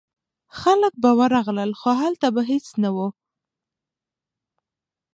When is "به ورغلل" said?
1.01-1.71